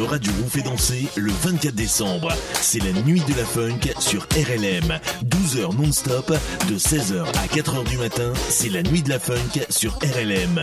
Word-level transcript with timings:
Votre 0.00 0.12
radio 0.12 0.32
vous 0.32 0.48
fait 0.48 0.62
danser 0.62 1.08
le 1.16 1.30
24 1.30 1.74
décembre. 1.74 2.32
C'est 2.54 2.82
la 2.82 2.90
nuit 3.02 3.20
de 3.28 3.36
la 3.36 3.44
funk 3.44 3.80
sur 3.98 4.22
RLM. 4.32 4.98
12 5.24 5.58
heures 5.58 5.74
non-stop 5.74 6.32
de 6.70 6.78
16h 6.78 7.20
à 7.20 7.46
4h 7.54 7.86
du 7.86 7.98
matin. 7.98 8.32
C'est 8.48 8.70
la 8.70 8.82
nuit 8.82 9.02
de 9.02 9.10
la 9.10 9.18
funk 9.18 9.60
sur 9.68 9.98
RLM. 9.98 10.62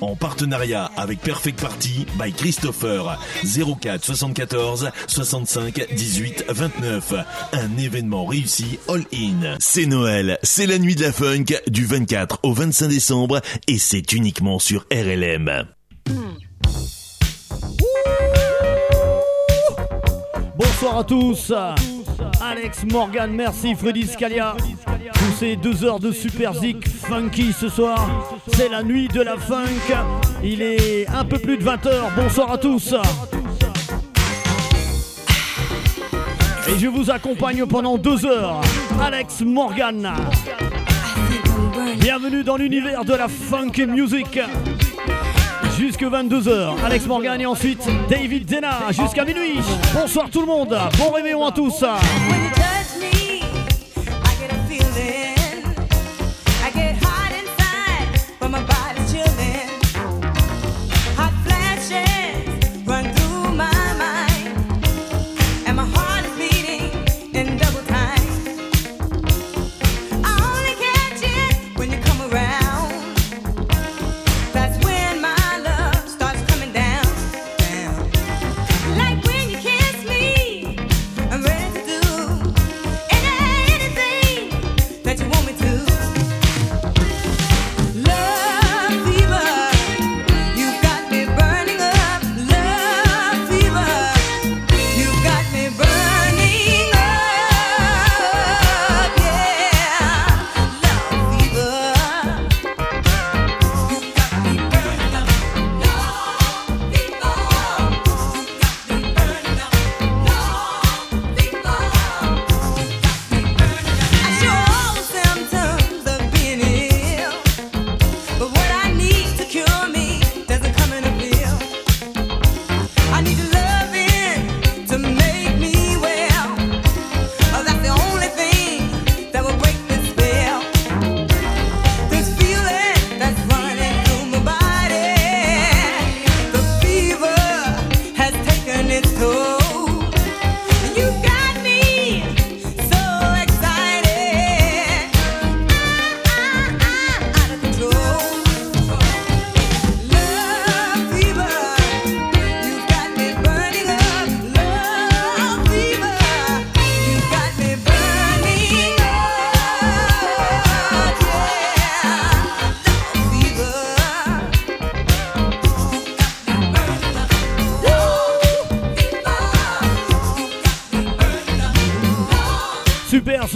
En 0.00 0.16
partenariat 0.16 0.90
avec 0.96 1.20
Perfect 1.20 1.60
Party 1.60 2.06
by 2.18 2.32
Christopher 2.32 3.18
04 3.44 4.02
74 4.02 4.90
65 5.06 5.88
18 5.94 6.46
29. 6.48 7.14
Un 7.52 7.76
événement 7.76 8.24
réussi 8.24 8.78
all-in. 8.88 9.58
C'est 9.60 9.84
Noël, 9.84 10.38
c'est 10.42 10.66
la 10.66 10.78
nuit 10.78 10.94
de 10.94 11.02
la 11.02 11.12
funk 11.12 11.44
du 11.66 11.84
24 11.84 12.38
au 12.42 12.54
25 12.54 12.88
décembre 12.88 13.42
et 13.68 13.76
c'est 13.76 14.14
uniquement 14.14 14.58
sur 14.58 14.86
RLM. 14.90 15.66
Bonsoir 20.92 21.00
à 21.00 21.04
tous. 21.04 21.52
Alex 22.42 22.84
Morgan, 22.84 23.32
merci 23.32 23.74
Freddy 23.74 24.06
Scalia. 24.06 24.54
Pour 25.14 25.36
ces 25.38 25.56
deux 25.56 25.84
heures 25.86 25.98
de 25.98 26.12
super 26.12 26.52
zik 26.52 26.86
funky 26.86 27.54
ce 27.54 27.70
soir, 27.70 28.34
c'est 28.48 28.68
la 28.68 28.82
nuit 28.82 29.08
de 29.08 29.22
la 29.22 29.38
funk. 29.38 29.94
Il 30.44 30.60
est 30.60 31.08
un 31.08 31.24
peu 31.24 31.38
plus 31.38 31.56
de 31.56 31.64
20h. 31.64 32.14
Bonsoir 32.14 32.52
à 32.52 32.58
tous. 32.58 32.94
Et 36.68 36.78
je 36.78 36.88
vous 36.88 37.10
accompagne 37.10 37.64
pendant 37.64 37.96
deux 37.96 38.26
heures. 38.26 38.60
Alex 39.00 39.40
Morgan. 39.40 40.12
Bienvenue 42.00 42.44
dans 42.44 42.58
l'univers 42.58 43.06
de 43.06 43.14
la 43.14 43.28
funk 43.28 43.86
music. 43.88 44.38
Jusque 45.78 46.02
22h, 46.02 46.74
Alex 46.84 47.06
Morgan 47.06 47.40
et 47.40 47.46
ensuite 47.46 47.88
David 48.08 48.46
Dena 48.46 48.90
jusqu'à 48.90 49.24
minuit. 49.24 49.58
Bonsoir 49.94 50.28
tout 50.30 50.40
le 50.40 50.46
monde, 50.46 50.76
bon 50.98 51.10
réveillon 51.10 51.44
à 51.46 51.52
tous. 51.52 51.84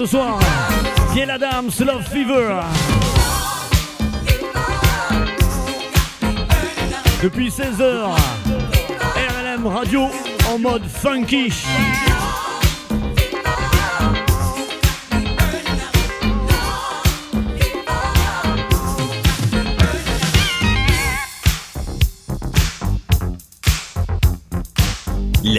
Ce 0.06 0.12
soir. 0.12 0.38
Gail 1.14 1.30
Adams, 1.30 1.70
Love 1.80 2.04
Fever. 2.10 2.60
Depuis 7.22 7.48
16h, 7.48 8.10
RLM 9.16 9.66
Radio 9.66 10.08
en 10.48 10.58
mode 10.58 10.84
funky. 10.84 11.50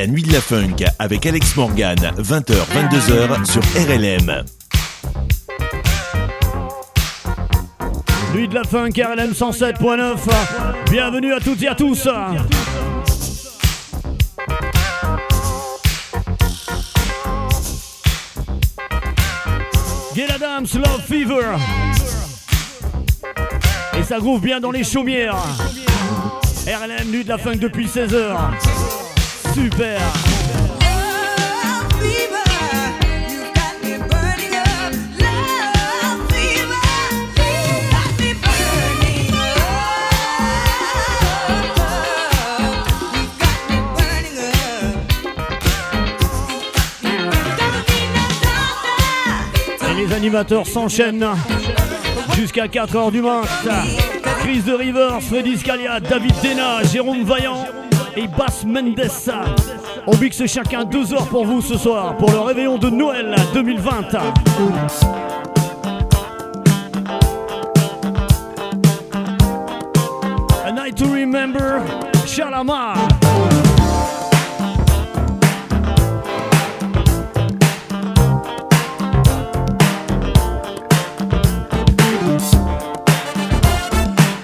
Nuit 0.07 0.23
de 0.23 0.31
la 0.31 0.39
funk 0.39 0.85
avec 0.99 1.25
Alex 1.25 1.57
Morgan, 1.57 1.97
20h, 2.17 2.53
22h 2.53 3.45
sur 3.45 3.61
RLM. 3.75 4.45
Nuit 8.33 8.47
de 8.47 8.55
la 8.55 8.63
funk 8.63 8.91
RLM 8.95 9.31
107.9. 9.31 10.15
Bienvenue 10.89 11.33
à 11.33 11.41
toutes 11.41 11.61
et 11.61 11.67
à 11.67 11.75
tous. 11.75 12.07
Gail 20.15 20.31
Adams, 20.31 20.67
Love 20.73 21.01
Fever. 21.05 21.57
Et 23.99 24.03
ça 24.03 24.19
groove 24.19 24.39
bien 24.39 24.61
dans 24.61 24.71
les 24.71 24.85
chaumières. 24.85 25.35
RLM, 26.65 27.11
nuit 27.11 27.25
de 27.25 27.29
la 27.29 27.37
funk 27.37 27.57
depuis 27.57 27.87
16h. 27.87 28.37
Super. 29.57 29.99
Les 49.97 50.13
animateurs 50.13 50.67
s'enchaînent 50.67 51.25
jusqu'à 52.35 52.67
4h 52.67 53.11
du 53.11 53.23
matin. 53.23 53.47
Chris 54.41 54.59
de 54.61 54.73
Rivers, 54.73 55.19
Freddy 55.23 55.57
Scalia, 55.57 55.99
David 55.99 56.35
Dena, 56.43 56.83
Jérôme 56.83 57.23
Vaillant 57.23 57.65
et 58.17 58.27
Bass 58.27 58.65
Mendes. 58.65 58.99
On 60.07 60.17
mixe 60.17 60.45
chacun 60.47 60.83
deux 60.83 61.13
heures 61.13 61.27
pour 61.27 61.45
vous 61.45 61.61
ce 61.61 61.77
soir 61.77 62.17
pour 62.17 62.31
le 62.31 62.39
réveillon 62.39 62.77
de 62.77 62.89
Noël 62.89 63.35
2020. 63.53 64.15
A 70.65 70.71
night 70.71 70.95
to 70.95 71.05
remember, 71.05 71.81
Shalamar. 72.25 72.97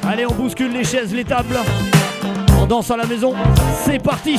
Allez, 0.07 0.27
on 0.27 0.33
bouscule 0.33 0.71
les 0.71 0.83
chaises, 0.83 1.13
les 1.13 1.25
tables. 1.25 1.57
On 2.63 2.65
danse 2.65 2.89
à 2.91 2.95
la 2.95 3.05
maison. 3.05 3.33
C'est 3.83 3.99
parti. 3.99 4.37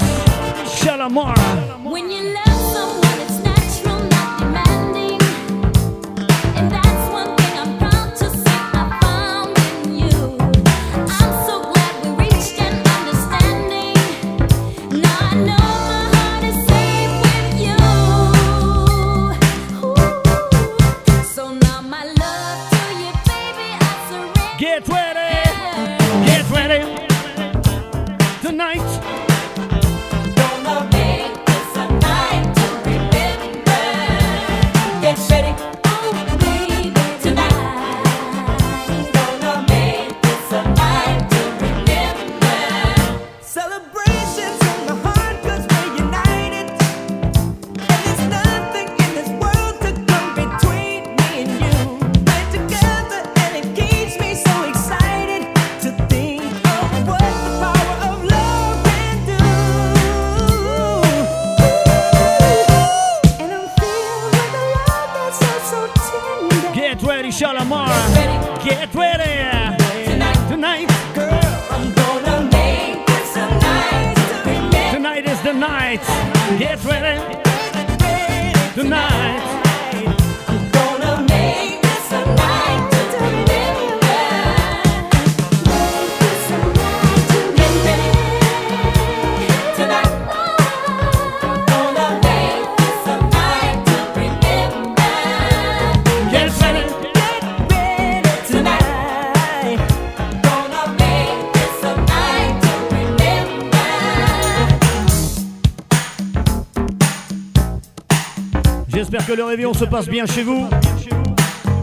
Chalamar. 109.27 109.37
le 109.37 109.45
réveillon 109.45 109.75
se 109.75 109.85
passe 109.85 110.09
bien 110.09 110.27
chez 110.27 110.43
vous. 110.43 110.69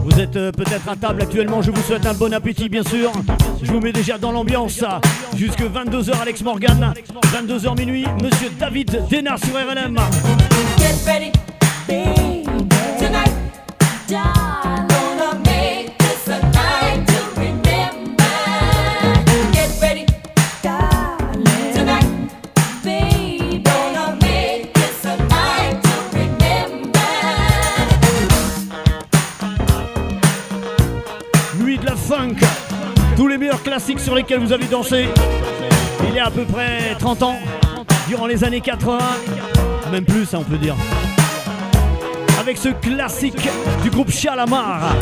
Vous 0.04 0.20
êtes 0.20 0.36
euh, 0.36 0.52
peut-être 0.52 0.88
à 0.88 0.96
table 0.96 1.22
actuellement, 1.22 1.62
je 1.62 1.70
vous 1.70 1.82
souhaite 1.82 2.06
un 2.06 2.14
bon 2.14 2.32
appétit 2.32 2.68
bien 2.68 2.82
sûr. 2.82 3.10
Je 3.62 3.70
vous 3.70 3.80
mets 3.80 3.92
déjà 3.92 4.18
dans 4.18 4.32
l'ambiance. 4.32 4.84
Jusque 5.36 5.62
22h 5.62 6.20
Alex 6.20 6.42
Morgan, 6.42 6.92
22h 7.32 7.78
minuit, 7.78 8.06
Monsieur 8.22 8.50
David 8.58 9.02
Denard 9.10 9.38
sur 9.38 9.54
RLM. 9.54 9.96
Classiques 33.62 34.00
sur 34.00 34.14
lesquels 34.14 34.40
vous 34.40 34.52
avez 34.52 34.66
dansé 34.66 35.06
il 36.08 36.14
y 36.14 36.18
a 36.18 36.26
à 36.26 36.30
peu 36.30 36.44
près 36.44 36.94
30 36.98 37.22
ans, 37.22 37.38
durant 38.08 38.26
les 38.26 38.44
années 38.44 38.60
80, 38.60 38.98
même 39.90 40.04
plus, 40.04 40.34
hein, 40.34 40.38
on 40.40 40.44
peut 40.44 40.58
dire. 40.58 40.74
Avec 42.38 42.58
ce 42.58 42.68
classique 42.68 43.48
du 43.82 43.90
groupe 43.90 44.10
Chalamar. 44.10 44.94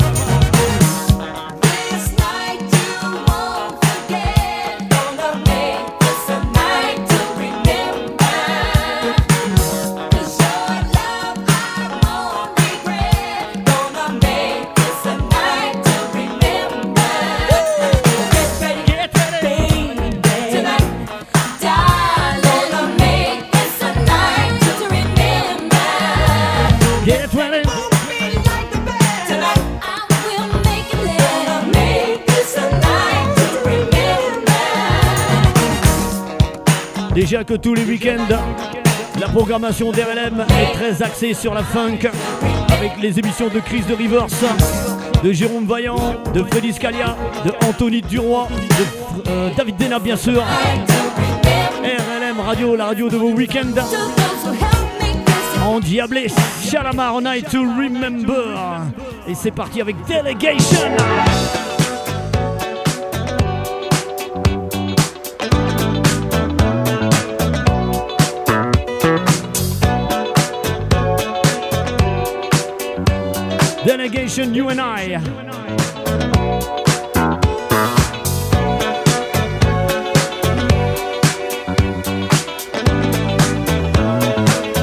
Que 37.31 37.55
tous 37.55 37.75
les 37.75 37.85
week-ends, 37.85 38.27
la 39.21 39.29
programmation 39.29 39.93
d'RLM 39.93 40.45
est 40.59 40.73
très 40.73 41.01
axée 41.01 41.33
sur 41.33 41.55
la 41.55 41.63
funk, 41.63 42.11
avec 42.73 43.01
les 43.01 43.21
émissions 43.21 43.47
de 43.47 43.61
Chris 43.61 43.83
de 43.89 43.95
Rivers, 43.95 44.27
de 45.23 45.33
Jérôme 45.33 45.65
Vaillant, 45.65 46.17
de 46.35 46.43
Freddy 46.43 46.73
Scalia, 46.73 47.17
de 47.45 47.53
Anthony 47.65 48.03
Duroy, 48.03 48.49
de 48.49 49.31
euh, 49.31 49.51
David 49.57 49.77
Dena 49.77 50.01
bien 50.01 50.17
sûr. 50.17 50.43
RLM 51.85 52.41
Radio, 52.41 52.75
la 52.75 52.87
radio 52.87 53.09
de 53.09 53.17
vos 53.17 53.31
week-ends. 53.31 53.81
En 55.65 55.79
diablé, 55.79 56.27
Shalamar 56.65 57.23
Night 57.23 57.49
to 57.49 57.61
Remember. 57.61 58.57
Et 59.29 59.37
c'est 59.37 59.53
parti 59.53 59.81
avec 59.81 59.95
Delegation. 60.09 60.91
You 74.39 74.69
and 74.71 74.79
I. 74.79 75.17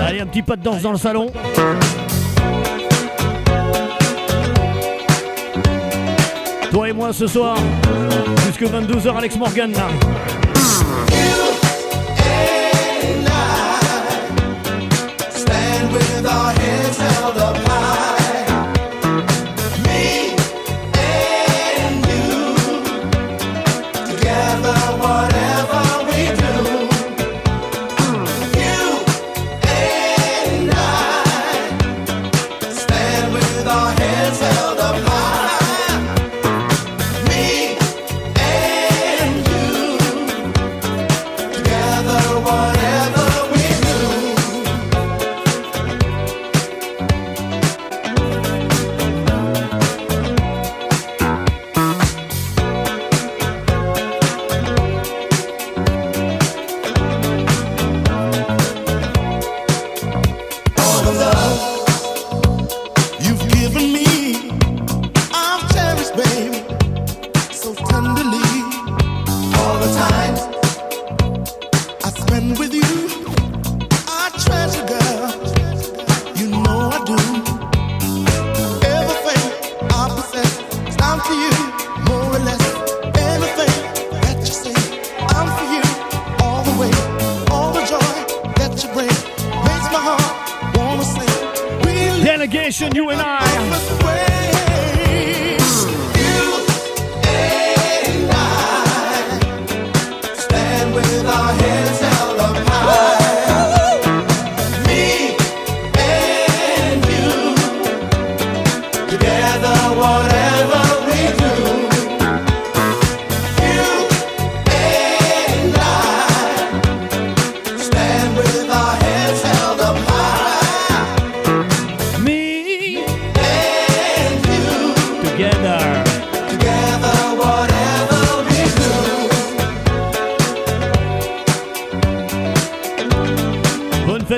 Allez, 0.06 0.20
un 0.20 0.25
petit 0.25 0.42
pas 0.42 0.58
de 0.58 0.63
danse 0.63 0.82
dans 0.82 0.92
le 0.92 0.98
salon. 0.98 1.27
Toi 6.72 6.89
et 6.89 6.94
moi 6.94 7.13
ce 7.13 7.25
soir, 7.25 7.56
jusque 8.48 8.63
22h, 8.63 9.18
Alex 9.18 9.38
Morgan. 9.38 9.72
with 9.72 10.47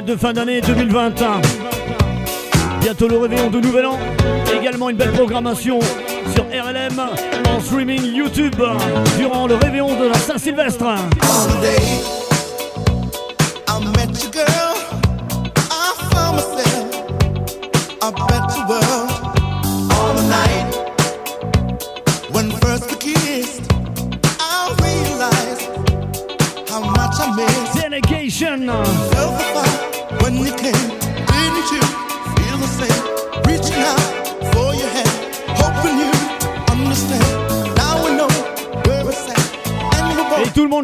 de 0.01 0.15
fin 0.15 0.33
d'année 0.33 0.61
2021. 0.61 1.41
Bientôt 2.81 3.07
le 3.07 3.17
réveillon 3.17 3.49
de 3.49 3.59
Nouvel 3.59 3.85
An. 3.85 3.99
Également 4.59 4.89
une 4.89 4.97
belle 4.97 5.11
programmation 5.11 5.79
sur 6.33 6.45
RLM 6.45 6.99
en 7.47 7.59
streaming 7.59 8.01
YouTube 8.13 8.55
durant 9.17 9.47
le 9.47 9.55
réveillon 9.55 9.99
de 9.99 10.07
la 10.07 10.17
Saint-Sylvestre. 10.17 10.85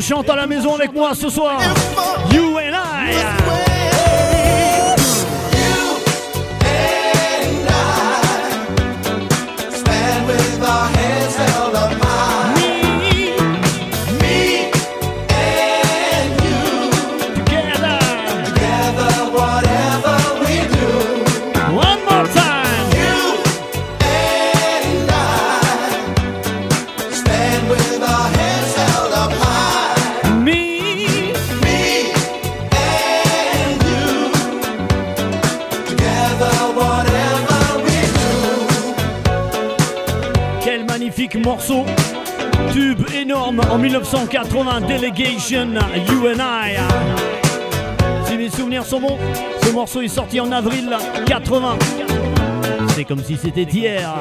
Chante 0.05 0.29
à 0.29 0.35
la 0.35 0.45
maison 0.45 0.75
avec 0.75 0.93
moi 0.93 1.15
ce 1.15 1.29
soir. 1.29 1.59
You 2.31 2.57
and 2.57 2.75
I. 2.75 3.74
Tube 42.71 43.05
énorme 43.15 43.61
en 43.71 43.79
1980, 43.79 44.81
Delegation, 44.81 45.73
You 46.09 46.27
and 46.27 46.39
I. 46.39 46.75
Si 48.27 48.37
mes 48.37 48.49
souvenirs 48.49 48.85
sont 48.85 48.99
bons, 48.99 49.17
ce 49.63 49.71
morceau 49.71 50.01
est 50.01 50.07
sorti 50.07 50.39
en 50.39 50.51
avril 50.51 50.95
80. 51.25 51.77
C'est 52.89 53.05
comme 53.05 53.23
si 53.23 53.35
c'était 53.35 53.63
hier. 53.63 54.13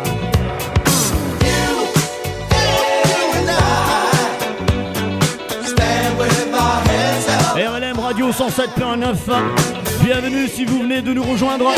RLM 7.56 7.98
Radio 7.98 8.30
107.9 8.30 9.93
Bienvenue 10.04 10.48
si 10.48 10.66
vous 10.66 10.80
venez 10.80 11.00
de 11.00 11.14
nous 11.14 11.22
rejoindre. 11.22 11.72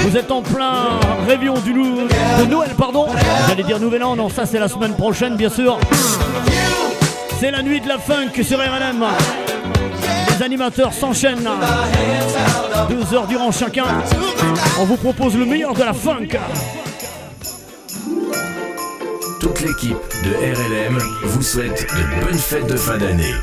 Vous 0.00 0.18
êtes 0.18 0.30
en 0.30 0.42
plein 0.42 1.00
réveillon 1.26 1.54
du 1.60 1.72
de 1.72 2.44
Noël, 2.44 2.72
pardon. 2.76 3.06
J'allais 3.48 3.62
dire 3.62 3.80
Nouvel 3.80 4.04
An, 4.04 4.16
non, 4.16 4.28
ça 4.28 4.44
c'est 4.44 4.58
la 4.58 4.68
semaine 4.68 4.92
prochaine, 4.92 5.34
bien 5.34 5.48
sûr. 5.48 5.78
C'est 7.40 7.50
la 7.50 7.62
nuit 7.62 7.80
de 7.80 7.88
la 7.88 7.96
funk 7.96 8.42
sur 8.42 8.58
RLM. 8.58 9.02
Les 10.28 10.44
animateurs 10.44 10.92
s'enchaînent. 10.92 11.48
Deux 12.90 13.16
heures 13.16 13.26
durant 13.26 13.50
chacun. 13.50 13.86
On 14.78 14.84
vous 14.84 14.96
propose 14.96 15.34
le 15.34 15.46
meilleur 15.46 15.72
de 15.72 15.84
la 15.84 15.94
funk. 15.94 16.38
Toute 19.40 19.60
l'équipe 19.62 19.96
de 20.22 20.34
RLM 20.34 20.98
vous 21.24 21.42
souhaite 21.42 21.86
de 21.88 22.26
bonnes 22.26 22.38
fêtes 22.38 22.66
de 22.66 22.76
fin 22.76 22.98
d'année. 22.98 23.34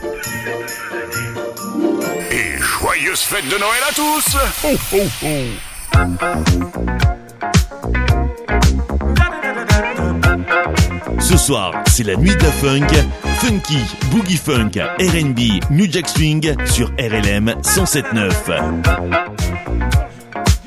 Joyeuse 3.02 3.22
fête 3.22 3.46
de 3.50 3.58
Noël 3.58 3.82
à 3.90 3.94
tous 3.94 4.38
Ce 11.20 11.38
soir, 11.38 11.74
c'est 11.88 12.04
la 12.04 12.16
nuit 12.16 12.36
de 12.36 12.44
la 12.44 12.52
funk, 12.52 12.88
funky, 13.40 13.80
boogie 14.12 14.38
funk, 14.38 14.72
R&B, 15.00 15.40
New 15.72 15.92
Jack 15.92 16.10
Swing 16.10 16.56
sur 16.66 16.90
RLM 17.00 17.56
107.9. 17.64 18.32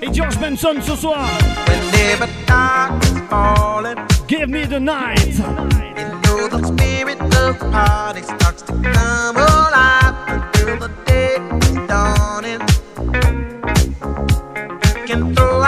Et 0.03 0.13
George 0.13 0.37
Benson 0.39 0.75
ce 0.83 0.97
soir. 0.97 1.29
Give 4.27 4.49
me 4.49 4.67
the 4.67 4.81
night. 4.81 5.39
You 5.97 6.09
know 6.23 6.49
the 6.49 6.75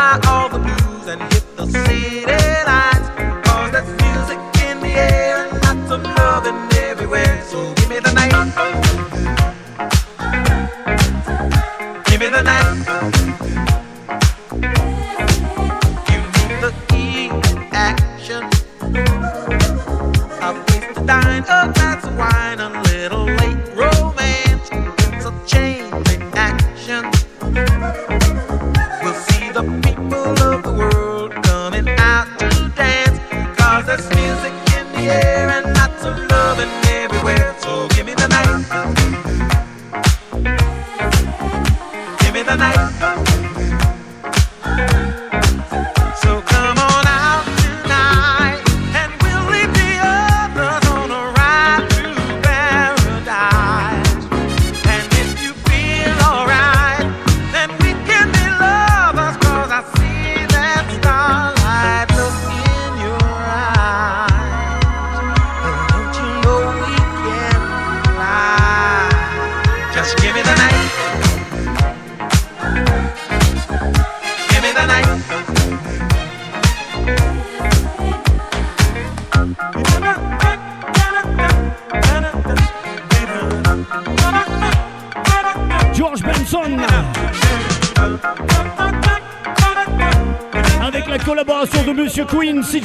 all 0.07 0.49
the 0.49 0.59
blues 0.59 1.07
and 1.09 1.21
hit 1.33 1.45
the 1.57 1.67
city 1.67 2.16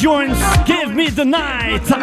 endurance, 0.01 0.39
give 0.65 0.95
me 0.95 1.09
the 1.09 1.23
night. 1.23 2.00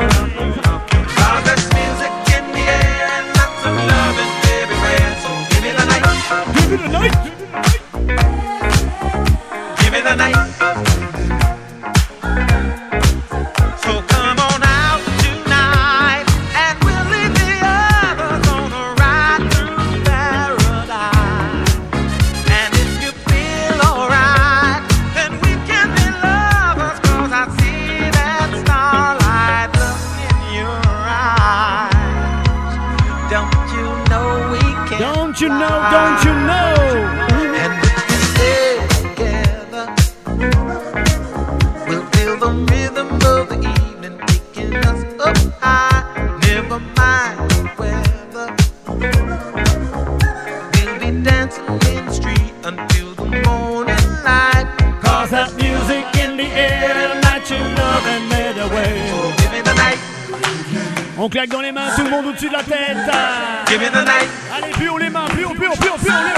Give 63.66 63.80
me 63.80 63.88
the 63.88 64.04
night. 64.04 64.28
Allez, 64.56 64.73
plus 64.73 64.88
on 64.90 64.97
les 64.97 65.11
mains, 65.11 65.26
plus 65.30 65.44
on, 65.44 65.54
plus 65.54 65.68
on, 65.68 65.76
plus 65.76 65.90
on, 65.90 65.99
plus 65.99 66.11
on 66.11 66.23
les 66.25 66.35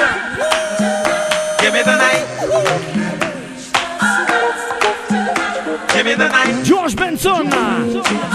Give 1.61 1.73
me 1.73 1.83
the 1.83 1.97
night. 1.97 2.27
Give 5.95 6.05
me 6.05 6.15
the 6.15 6.29
night. 6.29 6.65
George 6.65 6.97
Benson. 6.97 7.45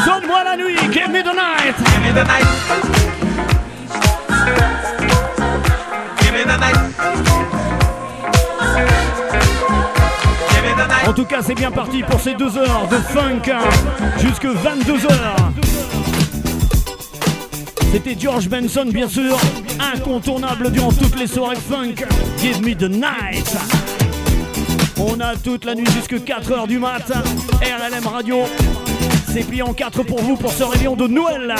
Donne-moi 0.05 0.43
la 0.43 0.55
nuit. 0.55 0.77
Give 0.91 1.09
me 1.09 1.21
the 1.23 1.33
night. 1.33 1.75
Give 1.77 2.01
me 2.03 2.11
the 2.13 2.23
night. 2.23 2.45
Give 6.21 6.33
me 6.33 6.43
the 6.43 6.57
night. 6.57 6.75
En 11.07 11.13
tout 11.13 11.25
cas, 11.25 11.41
c'est 11.41 11.55
bien 11.55 11.71
parti 11.71 12.03
pour 12.03 12.19
ces 12.19 12.33
deux 12.33 12.57
heures 12.57 12.87
de 12.89 12.97
funk 12.97 13.41
hein, 13.47 13.59
jusque 14.19 14.45
22 14.45 15.05
heures. 15.05 15.51
C'était 17.95 18.17
George 18.19 18.49
Benson, 18.49 18.87
bien 18.91 19.07
sûr, 19.07 19.39
incontournable 19.79 20.69
durant 20.69 20.91
toutes 20.91 21.17
les 21.17 21.27
soirées 21.27 21.55
funk. 21.55 21.93
Give 22.37 22.61
me 22.61 22.75
the 22.75 22.89
night. 22.89 23.55
On 24.97 25.17
a 25.21 25.33
toute 25.37 25.63
la 25.63 25.75
nuit 25.75 25.87
jusque 25.93 26.15
4h 26.15 26.67
du 26.67 26.77
matin. 26.77 27.23
RLM 27.61 28.05
Radio, 28.05 28.39
c'est 29.31 29.47
plié 29.47 29.61
en 29.61 29.73
4 29.73 30.03
pour 30.03 30.19
vous 30.19 30.35
pour 30.35 30.51
ce 30.51 30.63
réveillon 30.63 30.97
de 30.97 31.07
Noël. 31.07 31.55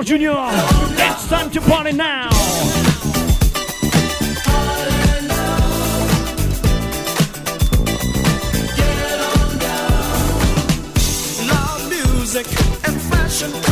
Carl 0.00 0.18
Jr. 0.18 0.32
It's 0.96 1.28
time 1.28 1.50
to 1.50 1.60
party 1.60 1.92
now. 1.92 2.30
Music 11.88 12.46
and 12.86 13.00
fashion. 13.02 13.69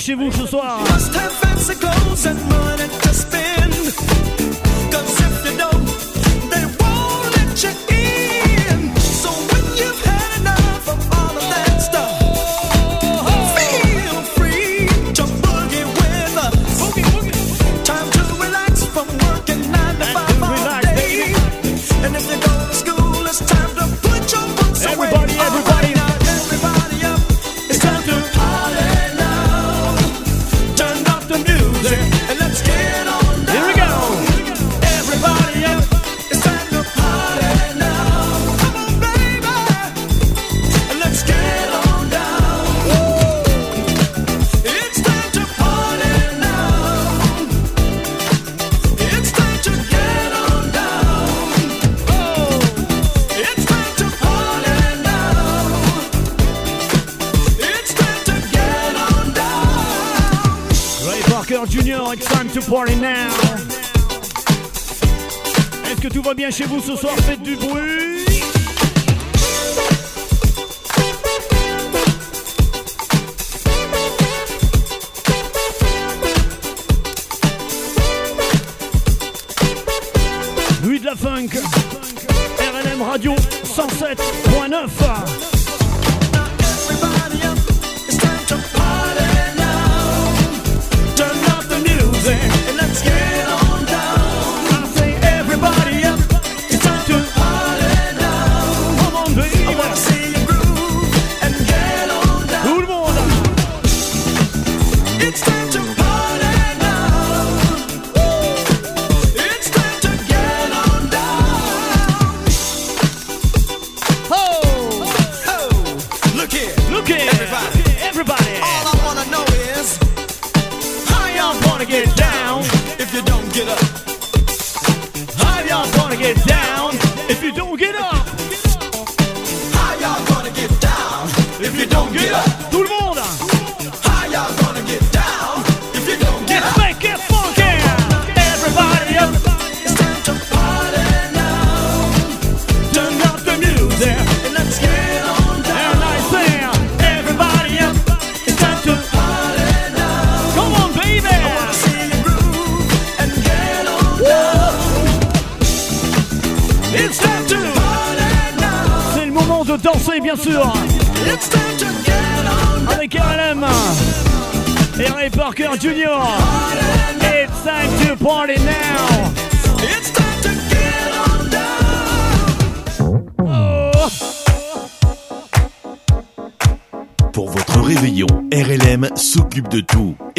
chez 0.00 0.14
vous 0.14 0.32
ce 0.32 0.46
soir. 0.46 0.80
chez 66.50 66.64
vous 66.64 66.80
ce 66.80 66.96
soir, 66.96 67.14
faites 67.18 67.42
du 67.42 67.54
bruit. 67.54 67.99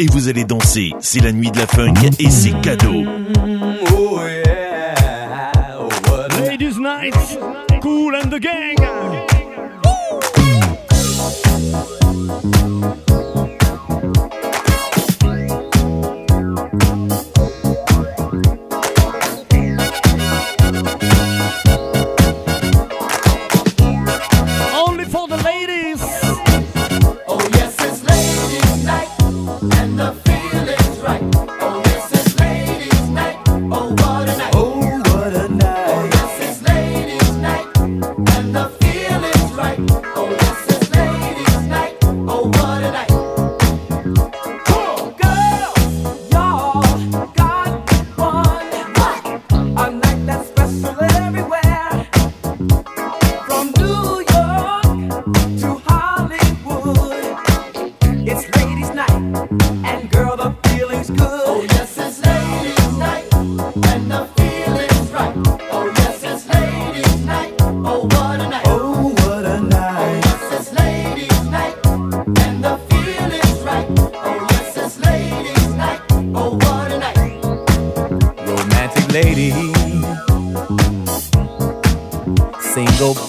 et 0.02 0.06
vous 0.06 0.28
allez 0.28 0.44
danser. 0.44 0.92
C'est 1.00 1.20
la 1.20 1.32
nuit 1.32 1.50
de 1.50 1.58
la 1.58 1.66
funk 1.66 1.94
et 2.18 2.28
c'est 2.28 2.60
cadeau. 2.60 3.01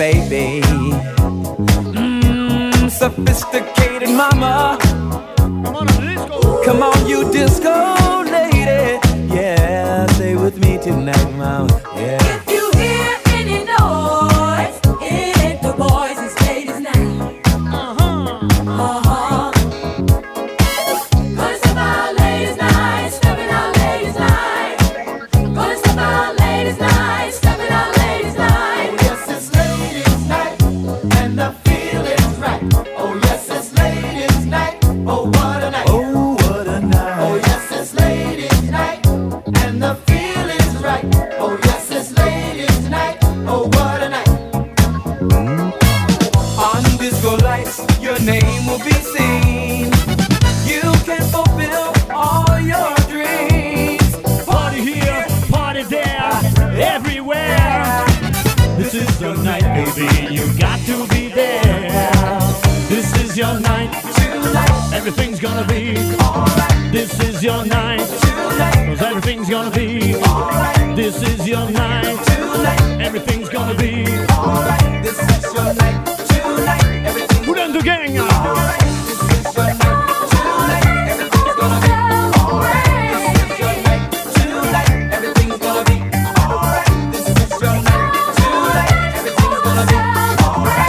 baby. 0.03 0.72
name 48.23 48.65
will 48.65 48.79
be 48.79 48.93
seen. 49.13 49.91
You 50.65 50.81
can 51.03 51.21
fulfill 51.29 51.93
all 52.11 52.59
your 52.59 52.95
dreams. 53.11 54.15
Party 54.45 54.81
here, 54.81 55.25
party 55.49 55.83
there, 55.83 56.31
everywhere. 56.73 58.05
This 58.77 58.93
is 58.93 59.21
your 59.21 59.35
night, 59.37 59.63
baby. 59.75 60.33
You 60.33 60.45
got 60.57 60.79
to 60.85 61.05
be 61.07 61.27
there. 61.27 62.39
This 62.87 63.13
is 63.17 63.37
your 63.37 63.59
night. 63.59 63.91
Tonight. 64.15 64.93
Everything's 64.93 65.39
gonna 65.39 65.67
be 65.67 65.97
alright. 66.21 66.91
This 66.91 67.19
is 67.19 67.43
your 67.43 67.65
night. 67.65 68.01
Everything's 69.01 69.49
gonna 69.49 69.71
be 69.71 70.15
alright. 70.15 70.95
This 70.95 71.21
is 71.21 71.47
your 71.47 71.69
night. 71.69 72.17
Tonight. 72.27 73.01
Everything's 73.01 73.49
gonna 73.49 73.75
be 73.75 74.05
alright. 74.31 75.03
This 75.03 75.19
is 75.19 75.53
your 75.53 75.73
night. 75.73 76.12
gang. 77.83 78.19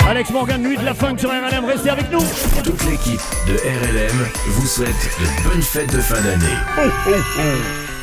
Alex 0.09 0.31
Morgan, 0.31 0.63
nuit 0.63 0.77
de 0.77 0.85
la 0.85 0.95
funk 0.95 1.19
sur 1.19 1.31
RLM, 1.31 1.65
restez 1.65 1.91
avec 1.91 2.11
nous. 2.13 2.21
Toute 2.63 2.85
l'équipe 2.85 3.21
de 3.49 3.55
RLM 3.55 4.29
vous 4.47 4.67
souhaite 4.67 4.89
de 4.89 5.49
bonnes 5.49 5.63
fêtes 5.63 5.93
de 5.93 6.01
fin 6.01 6.21
d'année. 6.21 7.94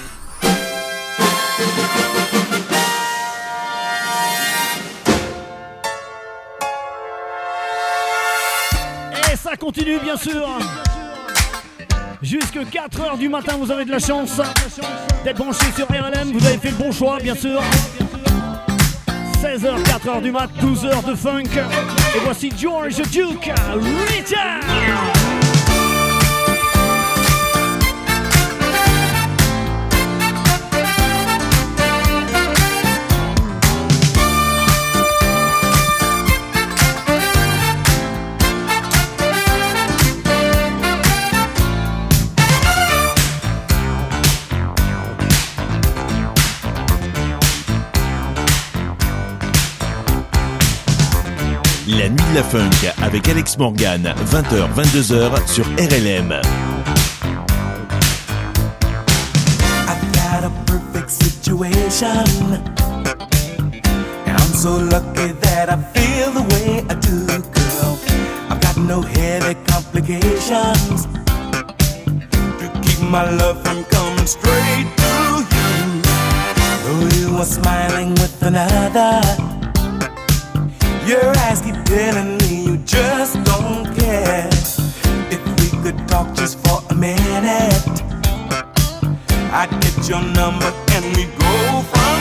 bien 10.11 10.31
sûr. 10.31 10.47
Jusque 12.21 12.57
4h 12.57 13.17
du 13.17 13.29
matin, 13.29 13.53
vous 13.57 13.71
avez 13.71 13.85
de 13.85 13.91
la 13.91 13.99
chance 13.99 14.41
d'être 15.23 15.37
branché 15.37 15.65
sur 15.75 15.87
RLM. 15.87 16.31
Vous 16.33 16.45
avez 16.45 16.57
fait 16.57 16.71
le 16.71 16.75
bon 16.75 16.91
choix, 16.91 17.17
bien 17.19 17.35
sûr. 17.35 17.61
16h, 19.41 19.83
4h 19.83 20.21
du 20.21 20.31
mat, 20.31 20.49
12h 20.61 21.05
de 21.09 21.15
funk. 21.15 21.49
Et 22.15 22.19
voici 22.23 22.51
George 22.57 23.01
Duke, 23.09 23.51
Richard. 24.07 25.10
Nuit 52.11 52.29
de 52.31 52.35
la 52.35 52.43
Funk 52.43 52.91
avec 53.01 53.29
Alex 53.29 53.57
Morgan, 53.57 54.13
20h, 54.29 54.67
22h 54.75 55.47
sur 55.47 55.65
RLM. 55.77 56.33
I've 59.87 60.11
got 60.11 60.43
a 60.43 60.51
perfect 60.65 61.09
situation. 61.09 62.25
And 64.25 64.37
I'm 64.37 64.53
so 64.53 64.77
lucky 64.77 65.31
that 65.39 65.69
I 65.69 65.77
feel 65.93 66.31
the 66.31 66.43
way 66.53 66.83
I 66.89 66.95
do, 66.95 67.25
girl. 67.53 67.97
I've 68.49 68.59
got 68.59 68.75
no 68.75 69.01
heavy 69.01 69.55
complications. 69.67 71.07
To 72.59 72.67
keep 72.81 72.99
my 73.09 73.23
love 73.31 73.63
from 73.63 73.85
coming 73.85 74.27
straight 74.27 74.87
to 74.97 75.45
you. 75.55 76.01
Though 76.83 77.07
you 77.15 77.37
are 77.37 77.45
smiling 77.45 78.15
with 78.15 78.43
another. 78.43 79.60
Your 81.11 81.37
eyes 81.39 81.59
keep 81.59 81.75
telling 81.83 82.37
me 82.37 82.63
you 82.63 82.77
just 82.85 83.33
don't 83.43 83.83
care. 83.97 84.47
If 85.29 85.41
we 85.59 85.83
could 85.83 86.07
talk 86.07 86.33
just 86.37 86.57
for 86.59 86.81
a 86.89 86.95
minute, 86.95 87.83
I'd 89.51 89.69
get 89.81 90.07
your 90.07 90.21
number 90.21 90.71
and 90.93 91.03
we'd 91.17 91.37
go 91.37 91.81
from 91.91 92.20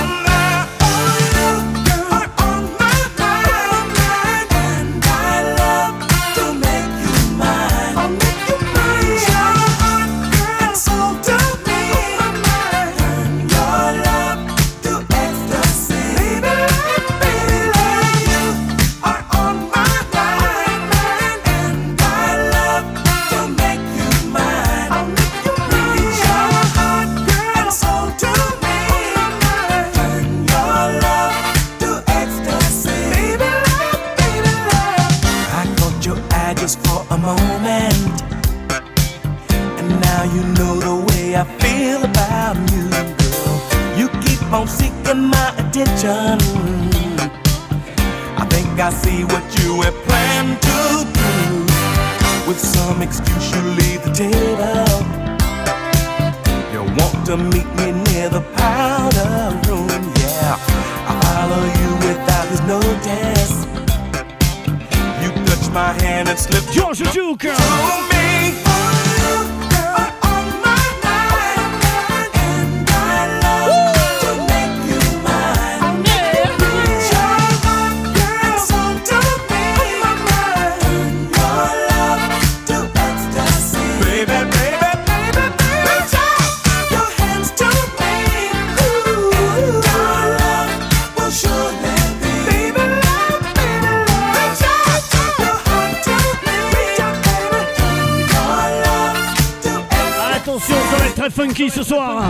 ce 101.69 101.83
soir 101.83 102.23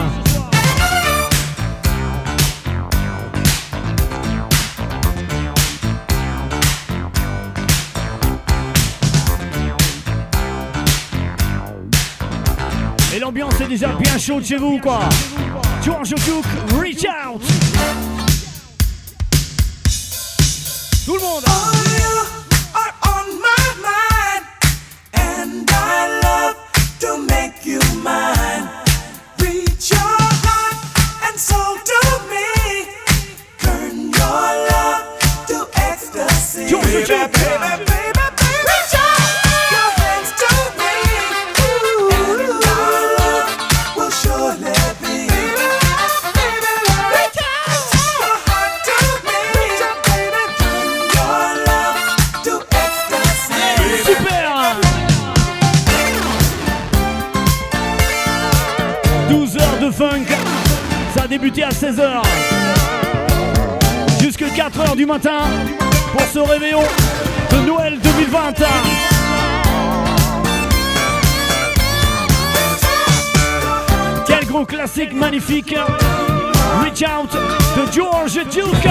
Et 13.14 13.18
l'ambiance 13.20 13.60
est 13.60 13.68
déjà 13.68 13.88
bien 13.88 14.18
chaude 14.18 14.44
chez 14.44 14.56
vous 14.56 14.78
quoi. 14.78 15.00
George 15.84 16.10
Cook, 16.10 16.44
reach 16.80 17.04
out. 17.04 17.42
Tout 21.06 21.14
le 21.14 21.20
monde 21.20 21.42
hein. 21.46 21.79
magnifique 75.30 75.76
Reach 76.82 77.04
Out 77.04 77.30
de 77.76 77.92
George 77.92 78.40
Duke. 78.50 78.90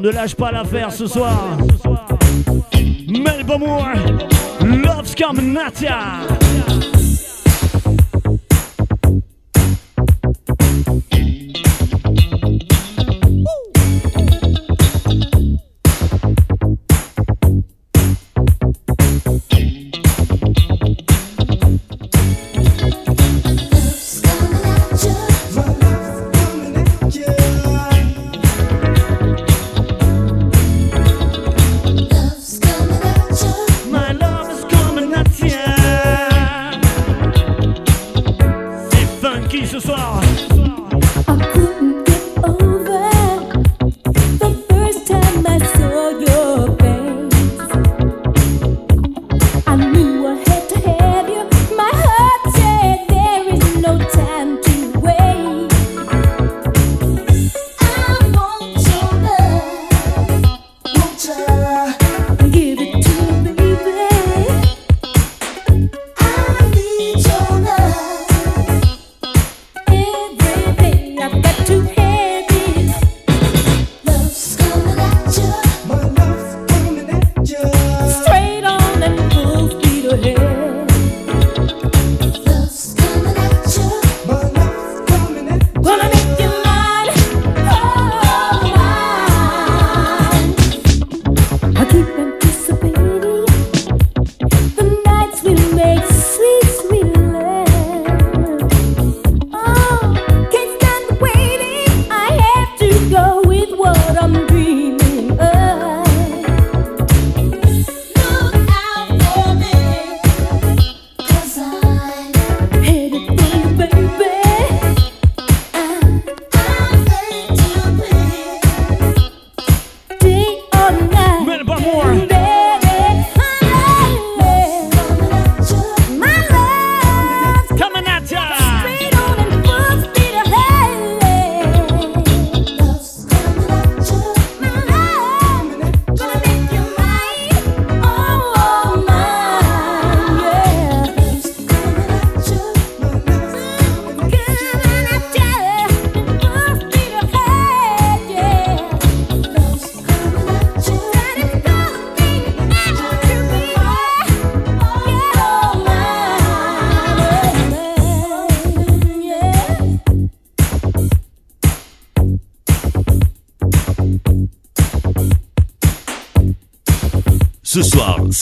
ne 0.00 0.10
lâche 0.10 0.34
pas 0.34 0.50
l'affaire 0.52 0.92
ce 0.92 1.06
soir. 1.06 1.56
Melbourne, 3.08 3.60
Moore, 3.60 3.94
Love's 4.62 5.14
Come 5.14 5.40
Natia. 5.40 6.18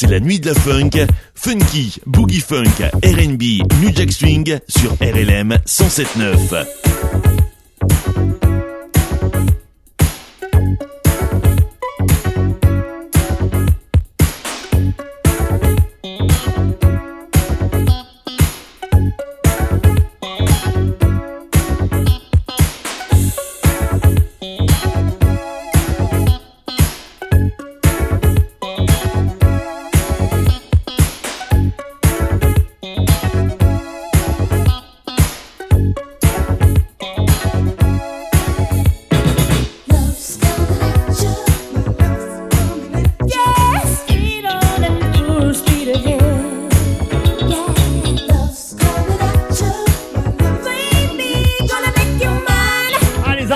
c'est 0.03 0.11
la 0.11 0.19
nuit 0.19 0.41
de 0.41 0.49
la 0.49 0.55
funk. 0.55 0.91
Funky, 1.35 1.97
boogie 2.07 2.41
funk, 2.41 2.65
R&B, 3.05 3.63
New 3.81 3.95
Jack 3.95 4.11
Swing 4.11 4.59
sur 4.69 4.93
RLM 5.01 5.57
107.9. 5.65 6.82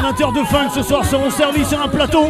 amateurs 0.07 0.31
de 0.31 0.45
funk 0.45 0.69
ce 0.73 0.83
soir 0.83 1.05
seront 1.05 1.31
servis 1.31 1.65
sur 1.65 1.81
un 1.83 1.89
plateau. 1.89 2.27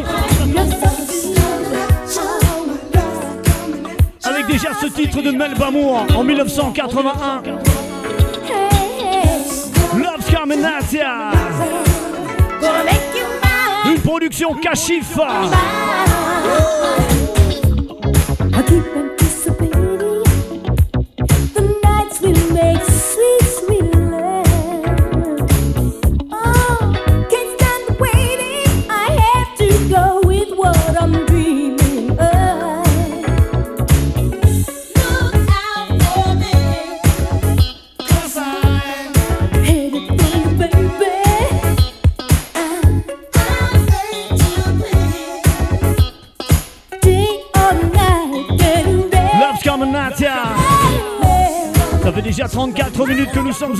Avec 4.23 4.47
déjà 4.47 4.69
ce 4.81 4.87
titre 4.87 5.21
de 5.21 5.29
Mel 5.29 5.53
Bamour 5.53 6.07
en 6.15 6.23
1981. 6.23 7.43
Love's 9.95 10.25
Carmenatia. 10.31 11.31
Une 13.85 14.01
production 14.01 14.55
Kashif. 14.55 15.15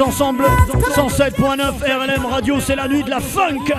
ensemble. 0.01 0.43
107.9 0.95 1.61
RLM 1.81 2.25
Radio, 2.25 2.59
c'est 2.59 2.75
la 2.75 2.87
nuit 2.87 3.03
de 3.03 3.09
la 3.09 3.19
funk. 3.19 3.73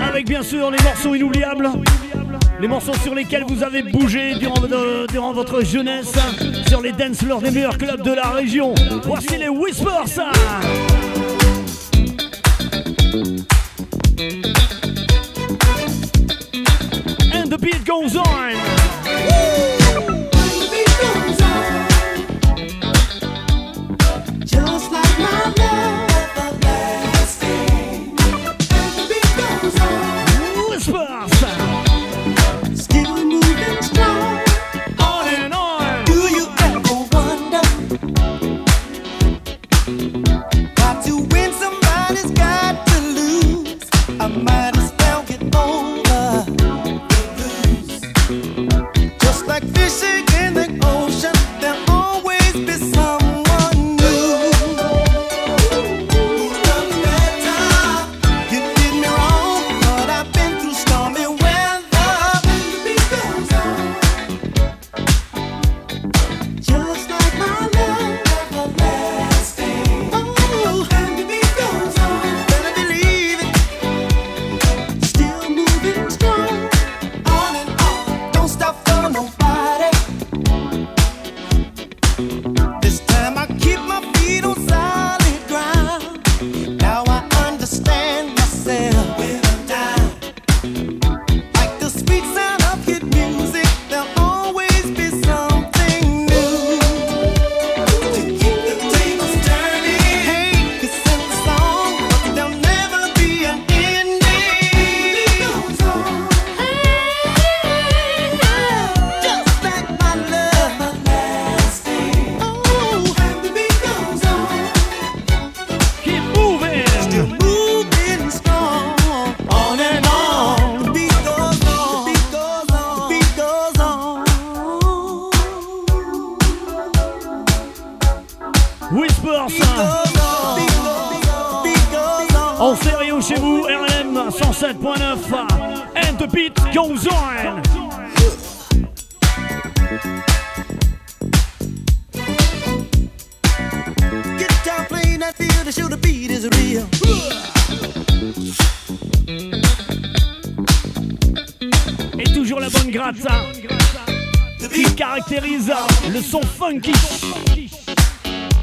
Avec 0.00 0.26
bien 0.26 0.42
sûr 0.42 0.70
les 0.70 0.82
morceaux 0.82 1.14
inoubliables. 1.14 1.70
Les 2.60 2.68
morceaux 2.68 2.94
sur 3.02 3.14
lesquels 3.14 3.44
vous 3.48 3.62
avez 3.62 3.82
bougé 3.82 4.34
durant, 4.34 4.62
euh, 4.70 5.06
durant 5.06 5.32
votre 5.32 5.64
jeunesse, 5.64 6.12
sur 6.68 6.80
les 6.80 6.92
dance 6.92 7.18
floors 7.18 7.40
des 7.40 7.50
meilleurs 7.50 7.78
clubs 7.78 8.02
de 8.02 8.12
la 8.12 8.30
région. 8.30 8.74
Voici 9.04 9.38
les 9.38 9.48
Whispers. 9.48 10.20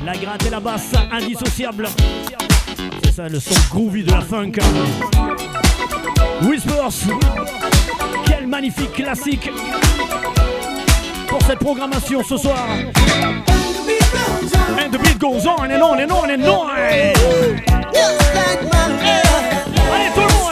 La 0.07 0.15
gratte 0.15 0.45
et 0.45 0.49
la 0.49 0.61
basse, 0.61 0.93
indissociable. 1.11 1.89
C'est 3.03 3.11
ça 3.11 3.27
le 3.27 3.41
son 3.41 3.53
groovy 3.69 4.03
de 4.05 4.11
la 4.11 4.21
funk. 4.21 4.53
Whispers, 6.43 6.93
quel 8.25 8.47
magnifique 8.47 8.93
classique 8.93 9.51
pour 11.27 11.41
cette 11.41 11.59
programmation 11.59 12.23
ce 12.23 12.37
soir. 12.37 12.69
And 14.79 14.91
the 14.93 14.97
beat 14.97 15.19
goes 15.19 15.45
on 15.45 15.69
and 15.69 15.81
on 15.81 15.99
and 15.99 16.09
on 16.09 16.29
and 16.29 16.47
on. 16.47 16.69
Allez 19.93 20.11
tout 20.15 20.46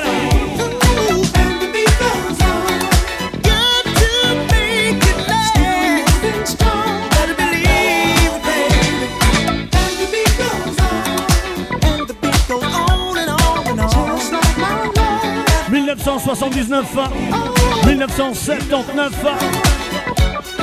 1979, 16.15 16.85
1979. 17.85 19.11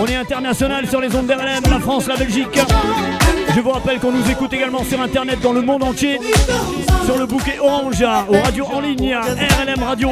On 0.01 0.07
est 0.07 0.17
international 0.17 0.89
sur 0.89 0.99
les 0.99 1.15
ondes 1.15 1.27
d'RLM, 1.27 1.63
la 1.71 1.79
France, 1.79 2.07
la 2.07 2.17
Belgique. 2.17 2.59
Je 3.55 3.61
vous 3.61 3.71
rappelle 3.71 4.01
qu'on 4.01 4.13
nous 4.13 4.31
écoute 4.31 4.53
également 4.55 4.83
sur 4.83 4.99
internet 5.01 5.41
dans 5.41 5.53
le 5.53 5.61
monde 5.61 5.83
entier, 5.83 6.19
sur 7.05 7.19
le 7.19 7.27
bouquet 7.27 7.59
Orange, 7.61 8.03
aux 8.29 8.41
radios 8.41 8.67
en 8.73 8.81
ligne, 8.81 9.15
RLM 9.15 9.83
Radio. 9.83 10.09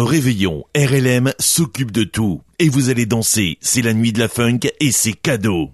Votre 0.00 0.12
réveillon, 0.12 0.64
RLM 0.74 1.32
s'occupe 1.38 1.90
de 1.90 2.04
tout. 2.04 2.40
Et 2.58 2.68
vous 2.68 2.88
allez 2.88 3.06
danser, 3.06 3.58
c'est 3.60 3.82
la 3.82 3.92
nuit 3.92 4.12
de 4.12 4.18
la 4.18 4.28
funk 4.28 4.60
et 4.80 4.92
c'est 4.92 5.12
cadeau. 5.12 5.70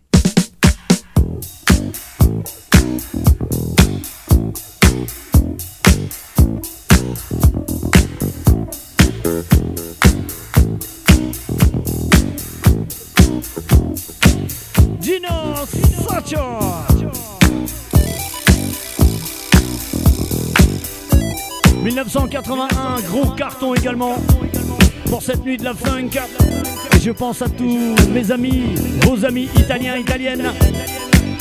1981, 22.06 23.00
gros 23.10 23.30
carton 23.32 23.74
également 23.74 24.14
pour 25.10 25.22
cette 25.22 25.44
nuit 25.44 25.56
de 25.56 25.64
la 25.64 25.74
funk. 25.74 26.10
Et 26.94 27.00
je 27.00 27.10
pense 27.10 27.42
à 27.42 27.48
tous 27.48 27.96
mes 28.12 28.30
amis, 28.30 28.74
vos 29.02 29.24
amis 29.24 29.48
italiens, 29.56 29.96
italiennes. 29.96 30.52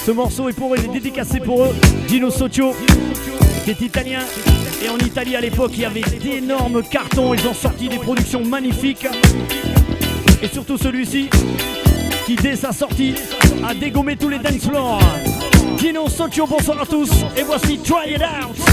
Ce 0.04 0.10
morceau 0.10 0.50
est 0.50 0.54
pour 0.54 0.74
eux, 0.74 0.78
il 0.80 0.86
est 0.86 0.94
dédicacé 0.94 1.40
pour 1.40 1.66
eux. 1.66 1.76
Gino 2.08 2.32
Socio, 2.32 2.74
qui 3.64 3.72
est 3.72 3.82
italien. 3.82 4.22
Et 4.84 4.90
en 4.90 4.98
Italie 4.98 5.36
à 5.36 5.42
l'époque, 5.42 5.72
il 5.76 5.82
y 5.82 5.86
avait 5.86 6.02
d'énormes 6.02 6.82
cartons. 6.82 7.36
Ils 7.36 7.48
ont 7.48 7.54
sorti 7.54 7.88
des 7.88 8.00
productions 8.00 8.44
magnifiques. 8.44 9.08
Et 10.42 10.48
surtout 10.48 10.80
celui-ci, 10.80 11.30
qui 12.26 12.36
dès 12.36 12.56
sa 12.56 12.72
sortie 12.72 13.14
a 13.64 13.76
dégommé 13.76 14.16
tous 14.16 14.30
les 14.30 14.40
dance 14.40 14.68
floors. 14.68 15.02
Gino 15.78 16.10
Socio, 16.10 16.48
bonsoir 16.48 16.82
à 16.82 16.86
tous. 16.88 17.12
Et 17.38 17.44
voici 17.44 17.78
Try 17.78 18.16
It 18.16 18.22
Out. 18.22 18.65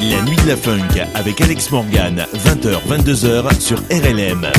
La 0.00 0.22
nuit 0.22 0.36
de 0.36 0.48
la 0.48 0.56
funk 0.56 1.06
avec 1.14 1.42
Alex 1.42 1.70
Morgan, 1.70 2.24
20h, 2.34 2.78
22h 2.88 3.60
sur 3.60 3.78
RLM. 3.90 4.50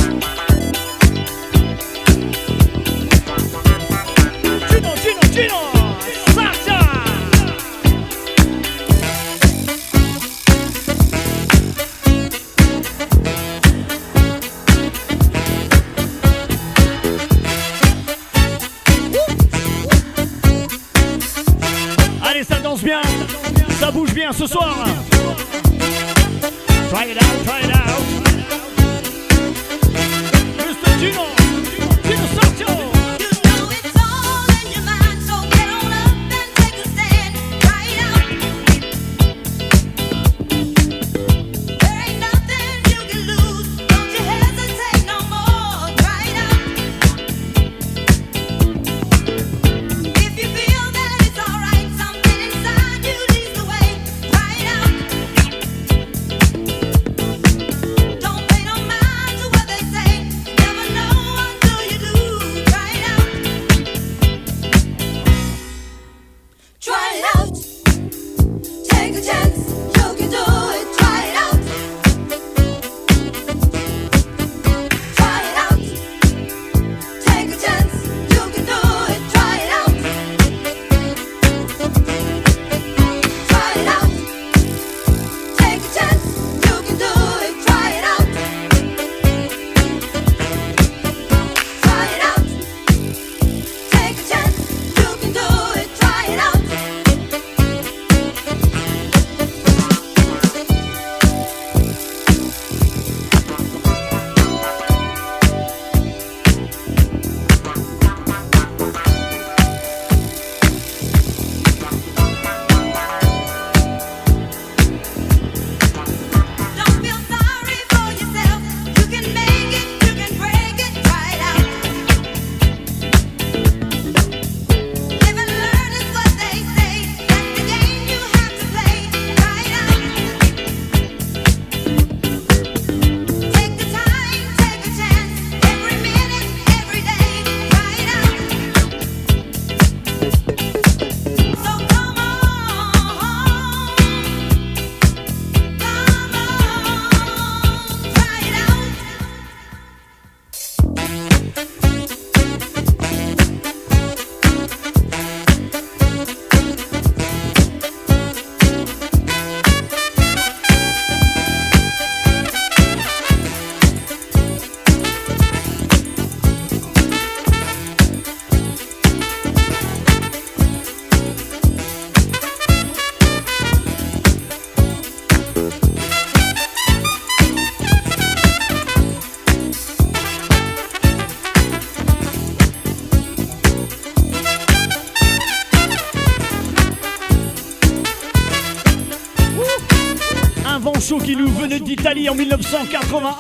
en 192.12 192.36
1981 192.36 193.32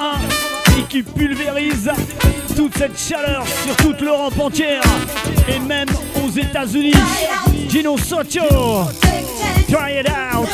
et 0.79 0.83
qui 0.83 1.03
pulvérise 1.03 1.91
toute 2.55 2.77
cette 2.77 2.97
chaleur 2.97 3.43
sur 3.65 3.75
toute 3.75 3.99
l'Europe 3.99 4.39
entière 4.39 4.81
et 5.49 5.59
même 5.59 5.89
aux 6.23 6.29
États-Unis. 6.29 6.93
Gino 7.67 7.97
Socio, 7.97 8.43
Try 9.67 9.99
It 9.99 10.07
Out, 10.09 10.47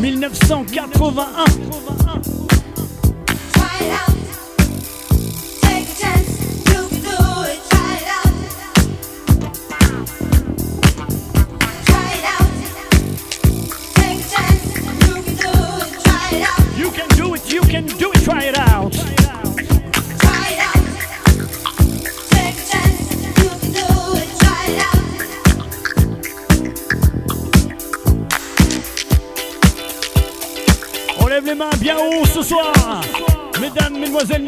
1981. 0.00 1.97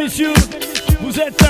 messieurs, 0.03 0.33
vous 1.03 1.21
êtes 1.21 1.45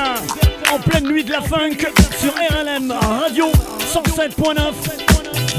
en 0.72 0.78
pleine 0.80 1.06
nuit 1.06 1.22
de 1.22 1.30
la 1.30 1.40
funk 1.40 1.76
sur 2.18 2.32
RLM 2.32 2.90
Radio 2.90 3.46
107.9, 3.92 4.56